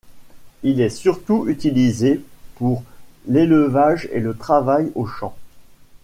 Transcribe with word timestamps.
Il 0.63 0.81
est 0.81 0.89
surtout 0.89 1.47
utilisé 1.47 2.25
pour 2.55 2.81
l'élevage 3.27 4.09
et 4.11 4.19
le 4.19 4.35
travail 4.35 4.91
aux 4.95 5.05
champs. 5.05 5.37